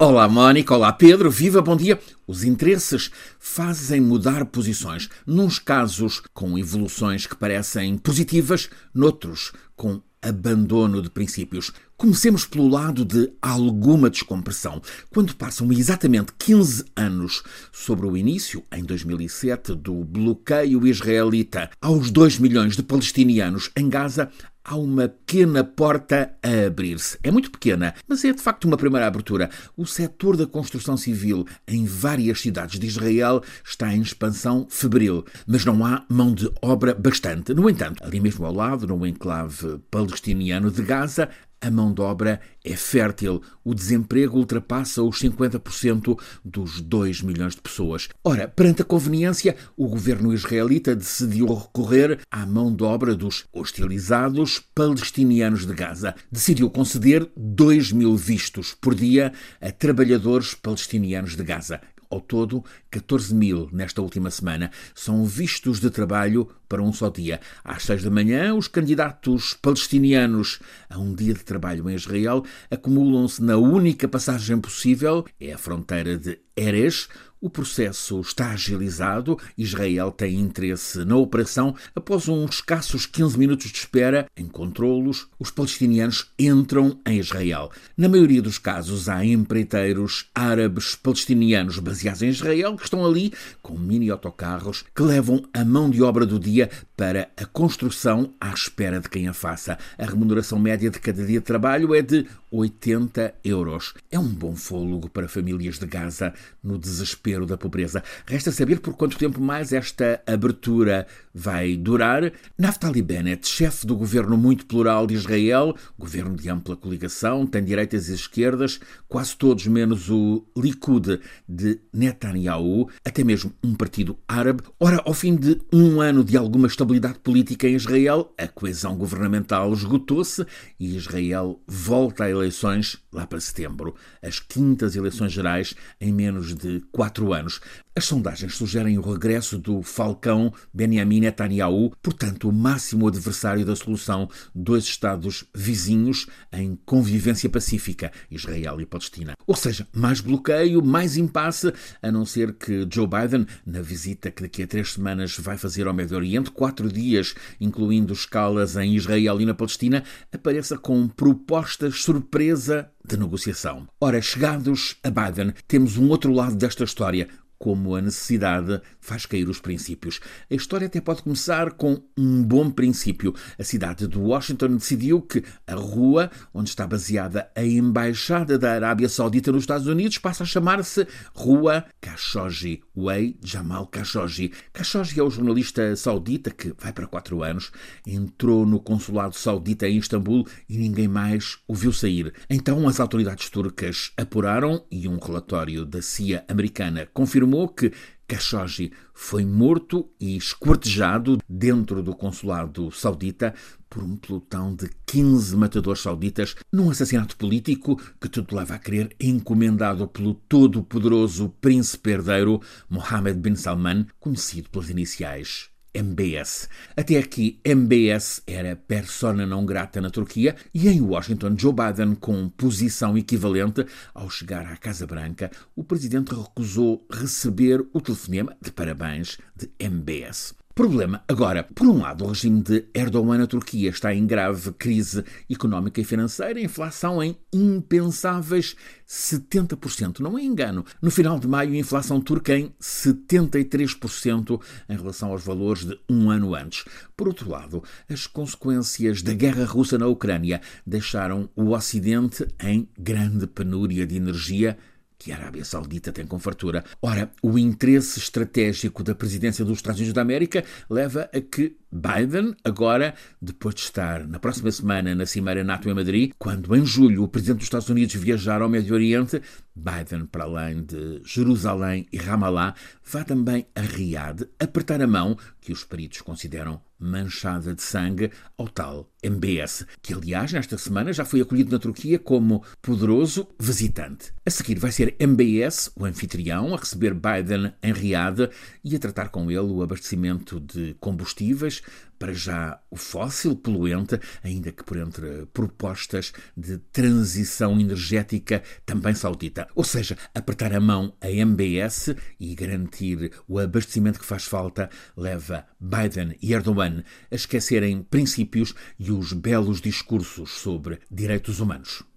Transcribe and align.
Olá, 0.00 0.28
Mónica. 0.28 0.76
Olá, 0.76 0.92
Pedro. 0.92 1.28
Viva, 1.28 1.60
bom 1.60 1.76
dia. 1.76 1.98
Os 2.24 2.44
interesses 2.44 3.10
fazem 3.40 4.00
mudar 4.00 4.44
posições. 4.44 5.08
Nos 5.26 5.58
casos, 5.58 6.22
com 6.32 6.56
evoluções 6.56 7.26
que 7.26 7.34
parecem 7.34 7.98
positivas, 7.98 8.70
noutros, 8.94 9.50
com 9.74 10.00
abandono 10.22 11.02
de 11.02 11.10
princípios. 11.10 11.72
Comecemos 11.96 12.46
pelo 12.46 12.68
lado 12.68 13.04
de 13.04 13.32
alguma 13.42 14.08
descompressão. 14.08 14.80
Quando 15.10 15.34
passam 15.34 15.72
exatamente 15.72 16.32
15 16.38 16.84
anos 16.94 17.42
sobre 17.72 18.06
o 18.06 18.16
início, 18.16 18.62
em 18.70 18.84
2007, 18.84 19.74
do 19.74 20.04
bloqueio 20.04 20.86
israelita 20.86 21.70
aos 21.80 22.12
2 22.12 22.38
milhões 22.38 22.76
de 22.76 22.84
palestinianos 22.84 23.68
em 23.76 23.88
Gaza, 23.88 24.30
há 24.68 24.76
uma 24.76 25.08
pequena 25.08 25.64
porta 25.64 26.30
a 26.42 26.66
abrir-se. 26.66 27.18
É 27.22 27.30
muito 27.30 27.50
pequena, 27.50 27.94
mas 28.06 28.22
é 28.22 28.32
de 28.34 28.42
facto 28.42 28.66
uma 28.66 28.76
primeira 28.76 29.06
abertura. 29.06 29.48
O 29.74 29.86
setor 29.86 30.36
da 30.36 30.46
construção 30.46 30.94
civil 30.94 31.46
em 31.66 31.86
várias 31.86 32.42
cidades 32.42 32.78
de 32.78 32.86
Israel 32.86 33.42
está 33.64 33.94
em 33.94 34.02
expansão 34.02 34.66
febril, 34.68 35.24
mas 35.46 35.64
não 35.64 35.86
há 35.86 36.04
mão 36.06 36.34
de 36.34 36.52
obra 36.60 36.94
bastante. 36.94 37.54
No 37.54 37.70
entanto, 37.70 38.04
ali 38.04 38.20
mesmo 38.20 38.44
ao 38.44 38.52
lado, 38.52 38.86
no 38.86 39.06
enclave 39.06 39.78
palestiniano 39.90 40.70
de 40.70 40.82
Gaza, 40.82 41.30
a 41.60 41.70
mão 41.70 41.92
de 41.92 42.00
obra 42.00 42.40
é 42.64 42.76
fértil. 42.76 43.42
O 43.64 43.74
desemprego 43.74 44.38
ultrapassa 44.38 45.02
os 45.02 45.20
50% 45.20 46.18
dos 46.44 46.80
2 46.80 47.22
milhões 47.22 47.54
de 47.54 47.60
pessoas. 47.60 48.08
Ora, 48.22 48.46
perante 48.46 48.82
a 48.82 48.84
conveniência, 48.84 49.56
o 49.76 49.88
governo 49.88 50.32
israelita 50.32 50.94
decidiu 50.94 51.52
recorrer 51.52 52.20
à 52.30 52.46
mão 52.46 52.74
de 52.74 52.84
obra 52.84 53.14
dos 53.14 53.46
hostilizados 53.52 54.57
palestinianos 54.60 55.66
de 55.66 55.74
Gaza. 55.74 56.14
Decidiu 56.30 56.70
conceder 56.70 57.30
2 57.36 57.92
mil 57.92 58.16
vistos 58.16 58.74
por 58.74 58.94
dia 58.94 59.32
a 59.60 59.70
trabalhadores 59.70 60.54
palestinianos 60.54 61.36
de 61.36 61.42
Gaza. 61.42 61.80
Ao 62.10 62.22
todo, 62.22 62.64
14 62.90 63.34
mil 63.34 63.68
nesta 63.70 64.00
última 64.00 64.30
semana 64.30 64.70
são 64.94 65.26
vistos 65.26 65.78
de 65.78 65.90
trabalho 65.90 66.48
para 66.66 66.82
um 66.82 66.90
só 66.90 67.10
dia. 67.10 67.38
Às 67.62 67.82
seis 67.82 68.02
da 68.02 68.10
manhã, 68.10 68.54
os 68.54 68.66
candidatos 68.66 69.52
palestinianos 69.60 70.58
a 70.88 70.98
um 70.98 71.14
dia 71.14 71.34
de 71.34 71.44
trabalho 71.44 71.88
em 71.90 71.94
Israel 71.94 72.42
acumulam-se 72.70 73.42
na 73.42 73.58
única 73.58 74.08
passagem 74.08 74.58
possível, 74.58 75.26
é 75.38 75.52
a 75.52 75.58
fronteira 75.58 76.16
de 76.16 76.38
Erez, 76.56 77.08
o 77.40 77.48
processo 77.48 78.20
está 78.20 78.50
agilizado. 78.50 79.38
Israel 79.56 80.10
tem 80.10 80.38
interesse 80.40 81.04
na 81.04 81.16
operação. 81.16 81.74
Após 81.94 82.28
uns 82.28 82.56
escassos 82.56 83.06
15 83.06 83.38
minutos 83.38 83.70
de 83.70 83.78
espera, 83.78 84.26
em 84.36 84.46
controlos, 84.46 85.28
os 85.38 85.50
palestinianos 85.50 86.30
entram 86.38 86.98
em 87.06 87.18
Israel. 87.18 87.70
Na 87.96 88.08
maioria 88.08 88.42
dos 88.42 88.58
casos, 88.58 89.08
há 89.08 89.24
empreiteiros 89.24 90.26
árabes 90.34 90.94
palestinianos 90.94 91.78
baseados 91.78 92.22
em 92.22 92.28
Israel 92.28 92.76
que 92.76 92.84
estão 92.84 93.06
ali 93.06 93.32
com 93.62 93.78
mini 93.78 94.10
autocarros 94.10 94.84
que 94.94 95.02
levam 95.02 95.44
a 95.52 95.64
mão 95.64 95.90
de 95.90 96.02
obra 96.02 96.26
do 96.26 96.38
dia 96.38 96.70
para 96.96 97.28
a 97.36 97.44
construção 97.44 98.32
à 98.40 98.52
espera 98.52 99.00
de 99.00 99.08
quem 99.08 99.28
a 99.28 99.32
faça. 99.32 99.78
A 99.96 100.04
remuneração 100.04 100.58
média 100.58 100.90
de 100.90 100.98
cada 100.98 101.24
dia 101.24 101.38
de 101.38 101.46
trabalho 101.46 101.94
é 101.94 102.02
de 102.02 102.26
80 102.50 103.34
euros. 103.44 103.94
É 104.10 104.18
um 104.18 104.28
bom 104.28 104.56
fôlego 104.56 105.08
para 105.08 105.28
famílias 105.28 105.78
de 105.78 105.86
Gaza 105.86 106.32
no 106.62 106.78
desespero 106.78 107.27
da 107.46 107.56
pobreza. 107.56 108.02
Resta 108.26 108.50
saber 108.50 108.80
por 108.80 108.94
quanto 108.94 109.18
tempo 109.18 109.40
mais 109.40 109.72
esta 109.72 110.22
abertura 110.26 111.06
vai 111.34 111.76
durar. 111.76 112.32
Naftali 112.56 113.02
Bennett, 113.02 113.46
chefe 113.46 113.86
do 113.86 113.96
governo 113.96 114.36
muito 114.36 114.66
plural 114.66 115.06
de 115.06 115.14
Israel, 115.14 115.74
governo 115.98 116.34
de 116.36 116.48
ampla 116.48 116.76
coligação, 116.76 117.46
tem 117.46 117.62
direitas 117.62 118.08
e 118.08 118.14
esquerdas, 118.14 118.80
quase 119.06 119.36
todos 119.36 119.66
menos 119.66 120.10
o 120.10 120.44
Likud 120.56 121.20
de 121.48 121.80
Netanyahu, 121.92 122.88
até 123.04 123.22
mesmo 123.22 123.52
um 123.62 123.74
partido 123.74 124.18
árabe. 124.26 124.62
Ora, 124.80 125.02
ao 125.04 125.14
fim 125.14 125.36
de 125.36 125.60
um 125.72 126.00
ano 126.00 126.24
de 126.24 126.36
alguma 126.36 126.66
estabilidade 126.66 127.18
política 127.18 127.68
em 127.68 127.74
Israel, 127.74 128.32
a 128.38 128.48
coesão 128.48 128.96
governamental 128.96 129.72
esgotou-se 129.72 130.44
e 130.78 130.96
Israel 130.96 131.60
volta 131.66 132.24
a 132.24 132.30
eleições 132.30 132.98
lá 133.12 133.26
para 133.26 133.40
setembro. 133.40 133.94
As 134.22 134.40
quintas 134.40 134.96
eleições 134.96 135.32
gerais 135.32 135.74
em 136.00 136.12
menos 136.12 136.54
de 136.54 136.80
quatro 136.92 137.17
anos. 137.32 137.60
As 137.94 138.04
sondagens 138.04 138.54
sugerem 138.54 138.96
o 138.96 139.00
regresso 139.00 139.58
do 139.58 139.82
falcão 139.82 140.52
Benjamin 140.72 141.20
Netanyahu, 141.20 141.92
portanto, 142.00 142.48
o 142.48 142.52
máximo 142.52 143.08
adversário 143.08 143.64
da 143.64 143.74
solução 143.74 144.28
dois 144.54 144.84
Estados 144.84 145.44
vizinhos 145.54 146.26
em 146.52 146.78
convivência 146.86 147.50
pacífica, 147.50 148.12
Israel 148.30 148.80
e 148.80 148.86
Palestina. 148.86 149.34
Ou 149.46 149.56
seja, 149.56 149.86
mais 149.92 150.20
bloqueio, 150.20 150.80
mais 150.80 151.16
impasse, 151.16 151.72
a 152.00 152.12
não 152.12 152.24
ser 152.24 152.54
que 152.54 152.86
Joe 152.90 153.08
Biden, 153.08 153.46
na 153.66 153.82
visita 153.82 154.30
que 154.30 154.42
daqui 154.42 154.62
a 154.62 154.66
três 154.66 154.92
semanas 154.92 155.36
vai 155.36 155.58
fazer 155.58 155.88
ao 155.88 155.94
Médio 155.94 156.16
Oriente, 156.16 156.50
quatro 156.52 156.90
dias, 156.90 157.34
incluindo 157.60 158.12
escalas 158.12 158.76
em 158.76 158.94
Israel 158.94 159.40
e 159.40 159.46
na 159.46 159.54
Palestina, 159.54 160.04
apareça 160.32 160.78
com 160.78 161.08
propostas 161.08 162.02
surpresa 162.02 162.90
de 163.08 163.16
negociação. 163.16 163.88
Ora, 164.00 164.20
chegados 164.20 164.96
a 165.02 165.10
Biden, 165.10 165.54
temos 165.66 165.96
um 165.96 166.08
outro 166.08 166.32
lado 166.32 166.54
desta 166.54 166.84
história 166.84 167.28
como 167.58 167.94
a 167.94 168.00
necessidade 168.00 168.80
faz 169.00 169.26
cair 169.26 169.48
os 169.48 169.60
princípios. 169.60 170.20
A 170.50 170.54
história 170.54 170.86
até 170.86 171.00
pode 171.00 171.22
começar 171.22 171.72
com 171.72 172.00
um 172.16 172.42
bom 172.42 172.70
princípio. 172.70 173.34
A 173.58 173.64
cidade 173.64 174.06
de 174.06 174.18
Washington 174.18 174.76
decidiu 174.76 175.20
que 175.20 175.42
a 175.66 175.74
rua 175.74 176.30
onde 176.54 176.70
está 176.70 176.86
baseada 176.86 177.50
a 177.54 177.64
embaixada 177.64 178.58
da 178.58 178.72
Arábia 178.72 179.08
Saudita 179.08 179.50
nos 179.50 179.62
Estados 179.62 179.86
Unidos 179.86 180.18
passa 180.18 180.44
a 180.44 180.46
chamar-se 180.46 181.06
Rua 181.34 181.84
Khashoggi, 182.00 182.82
Way 182.96 183.38
Jamal 183.42 183.86
Khashoggi. 183.86 184.52
Khashoggi 184.72 185.18
é 185.18 185.22
o 185.22 185.30
jornalista 185.30 185.96
saudita 185.96 186.50
que 186.50 186.72
vai 186.78 186.92
para 186.92 187.06
quatro 187.06 187.42
anos, 187.42 187.72
entrou 188.06 188.64
no 188.64 188.78
consulado 188.78 189.34
saudita 189.34 189.88
em 189.88 189.98
Istambul 189.98 190.46
e 190.68 190.78
ninguém 190.78 191.08
mais 191.08 191.58
o 191.66 191.74
viu 191.74 191.92
sair. 191.92 192.32
Então 192.48 192.86
as 192.86 193.00
autoridades 193.00 193.48
turcas 193.48 194.12
apuraram 194.16 194.84
e 194.90 195.08
um 195.08 195.18
relatório 195.18 195.84
da 195.84 196.00
CIA 196.00 196.44
americana 196.48 197.08
confirmou 197.12 197.47
afirmou 197.48 197.68
que 197.68 197.92
Khashoggi 198.28 198.92
foi 199.14 199.44
morto 199.44 200.10
e 200.20 200.36
esquartejado 200.36 201.38
dentro 201.48 202.02
do 202.02 202.14
consulado 202.14 202.90
saudita 202.92 203.54
por 203.88 204.02
um 204.02 204.16
pelotão 204.16 204.74
de 204.74 204.90
15 205.06 205.56
matadores 205.56 206.02
sauditas 206.02 206.54
num 206.70 206.90
assassinato 206.90 207.36
político 207.38 207.96
que 208.20 208.28
tudo 208.28 208.54
leva 208.54 208.74
a 208.74 208.78
crer 208.78 209.16
encomendado 209.18 210.06
pelo 210.06 210.34
todo-poderoso 210.34 211.48
príncipe 211.60 212.10
herdeiro 212.10 212.60
Mohammed 212.90 213.40
bin 213.40 213.56
Salman, 213.56 214.06
conhecido 214.20 214.68
pelas 214.68 214.90
iniciais 214.90 215.70
MBS. 215.94 216.68
Até 216.96 217.18
aqui, 217.18 217.60
MBS 217.64 218.42
era 218.46 218.76
persona 218.76 219.46
não 219.46 219.64
grata 219.64 220.00
na 220.00 220.10
Turquia 220.10 220.56
e 220.72 220.88
em 220.88 221.00
Washington, 221.00 221.54
Joe 221.56 221.72
Biden, 221.72 222.14
com 222.14 222.48
posição 222.48 223.16
equivalente, 223.16 223.86
ao 224.14 224.30
chegar 224.30 224.66
à 224.66 224.76
Casa 224.76 225.06
Branca, 225.06 225.50
o 225.74 225.84
presidente 225.84 226.34
recusou 226.34 227.06
receber 227.10 227.84
o 227.92 228.00
telefonema 228.00 228.56
de 228.60 228.70
parabéns 228.70 229.38
de 229.56 229.70
MBS. 229.78 230.54
Problema. 230.78 231.24
Agora, 231.26 231.64
por 231.64 231.88
um 231.88 231.98
lado, 231.98 232.24
o 232.24 232.28
regime 232.28 232.62
de 232.62 232.84
Erdogan 232.94 233.38
na 233.38 233.48
Turquia 233.48 233.90
está 233.90 234.14
em 234.14 234.24
grave 234.24 234.70
crise 234.74 235.24
económica 235.50 236.00
e 236.00 236.04
financeira, 236.04 236.60
inflação 236.60 237.20
em 237.20 237.36
impensáveis 237.52 238.76
70%. 239.04 240.20
Não 240.20 240.38
é 240.38 240.42
engano. 240.44 240.84
No 241.02 241.10
final 241.10 241.36
de 241.40 241.48
maio, 241.48 241.72
a 241.72 241.76
inflação 241.76 242.20
turca 242.20 242.56
em 242.56 242.72
73% 242.80 244.60
em 244.88 244.96
relação 244.96 245.32
aos 245.32 245.42
valores 245.42 245.84
de 245.84 245.98
um 246.08 246.30
ano 246.30 246.54
antes. 246.54 246.84
Por 247.16 247.26
outro 247.26 247.50
lado, 247.50 247.82
as 248.08 248.28
consequências 248.28 249.20
da 249.20 249.34
guerra 249.34 249.64
russa 249.64 249.98
na 249.98 250.06
Ucrânia 250.06 250.60
deixaram 250.86 251.50
o 251.56 251.70
Ocidente 251.70 252.46
em 252.62 252.88
grande 252.96 253.48
penúria 253.48 254.06
de 254.06 254.14
energia 254.14 254.78
que 255.18 255.32
a 255.32 255.36
Arábia 255.36 255.64
Saudita 255.64 256.12
tem 256.12 256.26
com 256.26 256.38
fartura. 256.38 256.84
Ora, 257.02 257.30
o 257.42 257.58
interesse 257.58 258.20
estratégico 258.20 259.02
da 259.02 259.14
presidência 259.14 259.64
dos 259.64 259.78
Estados 259.78 259.98
Unidos 259.98 260.14
da 260.14 260.22
América 260.22 260.64
leva 260.88 261.28
a 261.34 261.40
que 261.40 261.76
Biden, 261.90 262.54
agora, 262.64 263.14
depois 263.40 263.74
de 263.74 263.80
estar 263.80 264.26
na 264.26 264.38
próxima 264.38 264.70
semana 264.70 265.14
na 265.14 265.24
Cimeira 265.24 265.64
NATO 265.64 265.88
em 265.88 265.94
Madrid, 265.94 266.32
quando 266.38 266.76
em 266.76 266.84
julho 266.84 267.22
o 267.22 267.28
presidente 267.28 267.58
dos 267.58 267.66
Estados 267.66 267.88
Unidos 267.88 268.14
viajar 268.14 268.60
ao 268.60 268.68
Médio 268.68 268.94
Oriente, 268.94 269.40
Biden, 269.74 270.26
para 270.26 270.44
além 270.44 270.82
de 270.82 271.22
Jerusalém 271.24 272.06
e 272.12 272.18
Ramallah, 272.18 272.74
vá 273.04 273.24
também 273.24 273.66
a 273.74 273.80
Riad 273.80 274.46
apertar 274.58 275.00
a 275.00 275.06
mão 275.06 275.36
que 275.60 275.72
os 275.72 275.84
peritos 275.84 276.20
consideram 276.20 276.80
manchada 276.98 277.74
de 277.74 277.82
sangue 277.82 278.30
ao 278.56 278.66
tal 278.68 279.08
MBS, 279.22 279.86
que 280.02 280.12
aliás 280.12 280.52
nesta 280.52 280.76
semana 280.76 281.12
já 281.12 281.24
foi 281.24 281.40
acolhido 281.40 281.70
na 281.70 281.78
Turquia 281.78 282.18
como 282.18 282.64
poderoso 282.82 283.46
visitante. 283.58 284.32
A 284.44 284.50
seguir 284.50 284.78
vai 284.78 284.90
ser 284.90 285.14
MBS, 285.18 285.92
o 285.94 286.04
anfitrião, 286.04 286.74
a 286.74 286.76
receber 286.76 287.14
Biden 287.14 287.72
em 287.82 287.92
Riad 287.92 288.50
e 288.82 288.96
a 288.96 288.98
tratar 288.98 289.28
com 289.28 289.50
ele 289.50 289.60
o 289.60 289.82
abastecimento 289.82 290.58
de 290.58 290.96
combustíveis 290.98 291.77
para 292.18 292.32
já 292.32 292.80
o 292.90 292.96
fóssil 292.96 293.54
poluente, 293.54 294.18
ainda 294.42 294.72
que 294.72 294.82
por 294.82 294.96
entre 294.96 295.46
propostas 295.52 296.32
de 296.56 296.78
transição 296.78 297.80
energética 297.80 298.62
também 298.84 299.14
saudita. 299.14 299.68
Ou 299.74 299.84
seja, 299.84 300.16
apertar 300.34 300.74
a 300.74 300.80
mão 300.80 301.14
a 301.20 301.30
MBS 301.30 302.14
e 302.40 302.54
garantir 302.54 303.32
o 303.46 303.58
abastecimento 303.58 304.18
que 304.18 304.26
faz 304.26 304.44
falta 304.44 304.90
leva 305.16 305.64
Biden 305.80 306.36
e 306.42 306.52
Erdogan 306.52 307.04
a 307.30 307.34
esquecerem 307.34 308.02
princípios 308.02 308.74
e 308.98 309.12
os 309.12 309.32
belos 309.32 309.80
discursos 309.80 310.50
sobre 310.50 310.98
direitos 311.10 311.60
humanos. 311.60 312.08